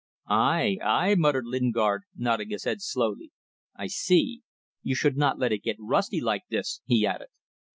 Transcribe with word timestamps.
"Aye! 0.27 0.79
aye!" 0.83 1.13
muttered 1.15 1.45
Lingard, 1.45 2.05
nodding 2.15 2.49
his 2.49 2.63
head 2.63 2.81
slowly. 2.81 3.31
"I 3.75 3.85
see. 3.85 4.41
You 4.81 4.95
should 4.95 5.15
not 5.15 5.37
let 5.37 5.51
it 5.51 5.61
get 5.61 5.77
rusty 5.79 6.19
like 6.19 6.47
this," 6.49 6.81
he 6.87 7.05
added. 7.05 7.27